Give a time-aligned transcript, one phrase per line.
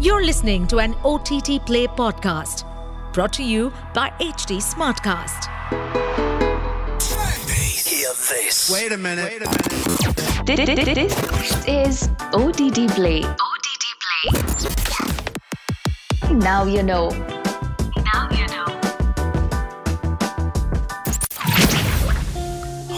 [0.00, 2.62] You're listening to an OTT Play podcast
[3.12, 5.48] brought to you by HT Smartcast.
[7.84, 8.70] Hear this.
[8.72, 9.24] Wait a minute.
[9.24, 10.94] Wait a minute.
[10.94, 13.24] This is OTT Play.
[13.24, 14.30] OTT Play.
[16.32, 17.10] Now you know.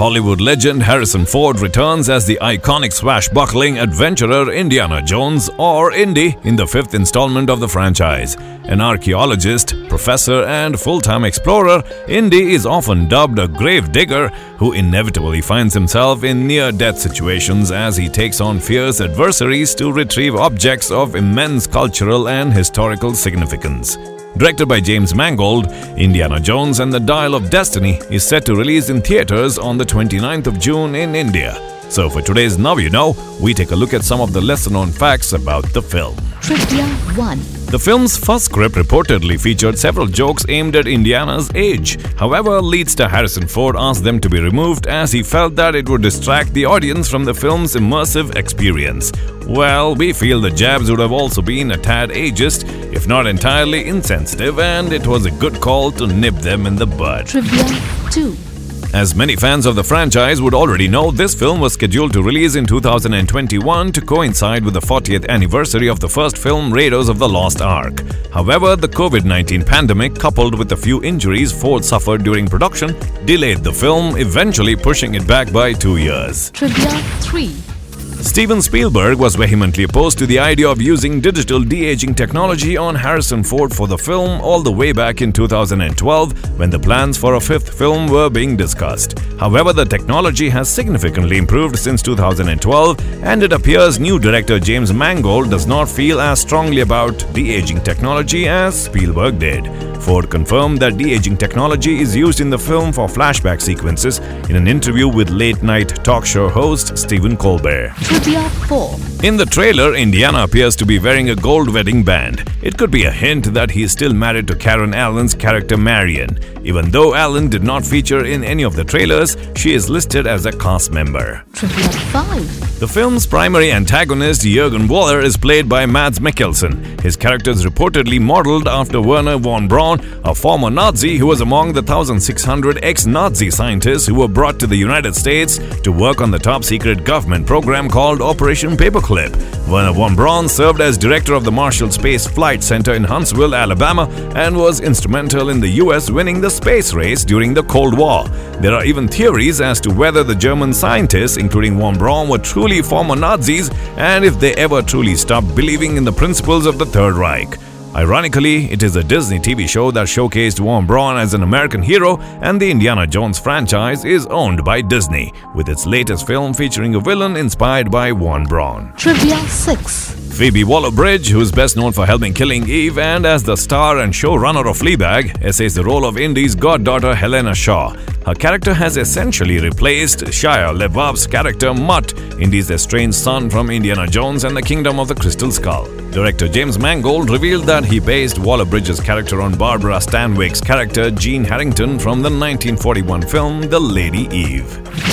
[0.01, 6.57] Hollywood legend Harrison Ford returns as the iconic swashbuckling adventurer Indiana Jones, or Indy, in
[6.57, 8.35] the fifth installment of the franchise.
[8.65, 14.73] An archaeologist, professor, and full time explorer, Indy is often dubbed a grave digger who
[14.73, 20.37] inevitably finds himself in near death situations as he takes on fierce adversaries to retrieve
[20.37, 23.99] objects of immense cultural and historical significance.
[24.37, 25.67] Directed by James Mangold,
[25.99, 29.85] Indiana Jones and the Dial of Destiny is set to release in theaters on the
[29.85, 31.80] 29th of June in India.
[31.91, 34.71] So for today's Now You Know, we take a look at some of the lesser
[34.71, 36.17] known facts about the film.
[36.41, 37.39] Trivia 1.
[37.67, 42.01] The film's first script reportedly featured several jokes aimed at Indiana's age.
[42.15, 45.89] However, lead star Harrison Ford asked them to be removed as he felt that it
[45.89, 49.11] would distract the audience from the film's immersive experience.
[49.49, 53.89] Well, we feel the jabs would have also been a tad ageist, if not entirely
[53.89, 57.27] insensitive, and it was a good call to nip them in the bud.
[57.27, 57.65] Trivia
[58.13, 58.50] 2.
[58.93, 62.57] As many fans of the franchise would already know, this film was scheduled to release
[62.57, 67.29] in 2021 to coincide with the 40th anniversary of the first film, Raiders of the
[67.29, 68.03] Lost Ark.
[68.33, 72.97] However, the COVID 19 pandemic, coupled with the few injuries Ford suffered during production,
[73.27, 76.51] delayed the film, eventually pushing it back by two years.
[76.51, 77.80] Trivia 3.
[78.23, 82.95] Steven Spielberg was vehemently opposed to the idea of using digital de aging technology on
[82.95, 87.35] Harrison Ford for the film all the way back in 2012 when the plans for
[87.35, 89.19] a fifth film were being discussed.
[89.39, 95.51] However, the technology has significantly improved since 2012, and it appears new director James Mangold
[95.51, 99.90] does not feel as strongly about de aging technology as Spielberg did.
[100.01, 104.57] Ford confirmed that de aging technology is used in the film for flashback sequences in
[104.57, 107.93] an interview with late night talk show host Stephen Colbert.
[108.03, 108.97] Trivia 4.
[109.23, 112.51] In the trailer, Indiana appears to be wearing a gold wedding band.
[112.63, 116.39] It could be a hint that he is still married to Karen Allen's character Marion.
[116.65, 120.47] Even though Allen did not feature in any of the trailers, she is listed as
[120.47, 121.45] a cast member.
[121.53, 122.81] Trivia 5.
[122.81, 126.99] The film's primary antagonist, Jurgen Voller, is played by Mads Mikkelsen.
[127.03, 129.90] His character is reportedly modeled after Wernher von Braun,
[130.25, 134.67] a former Nazi who was among the 1,600 ex Nazi scientists who were brought to
[134.67, 139.35] the United States to work on the top secret government program called Operation Paperclip.
[139.69, 144.09] Wernher von Braun served as director of the Marshall Space Flight Center in Huntsville, Alabama,
[144.35, 148.29] and was instrumental in the US winning the space race during the Cold War.
[148.61, 152.83] There are even theories as to whether the German scientists, including von Braun, were truly
[152.83, 157.15] former Nazis and if they ever truly stopped believing in the principles of the Third
[157.15, 157.57] Reich.
[157.95, 162.21] Ironically, it is a Disney TV show that showcased Von Braun as an American hero,
[162.41, 167.01] and the Indiana Jones franchise is owned by Disney, with its latest film featuring a
[167.01, 168.93] villain inspired by Von Braun.
[168.97, 170.20] Trivia 6.
[170.41, 174.11] Phoebe Waller-Bridge, who is best known for helping Killing Eve and as the star and
[174.11, 177.91] showrunner of Fleabag, essays the role of Indy's goddaughter Helena Shaw.
[178.25, 184.45] Her character has essentially replaced Shia LaBeouf's character Mutt, Indy's estranged son from Indiana Jones
[184.45, 185.85] and the Kingdom of the Crystal Skull.
[186.11, 191.99] Director James Mangold revealed that he based Waller-Bridge's character on Barbara Stanwyck's character Jean Harrington
[191.99, 195.10] from the 1941 film The Lady Eve.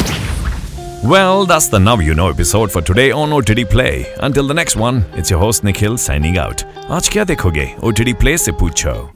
[1.07, 4.13] Well, that's the Now You Know episode for today on OTT Play.
[4.17, 6.65] Until the next one, it's your host Nikhil signing out.
[6.89, 7.75] Aaj kya देखोगे?
[7.81, 9.09] OTT Play se poochho.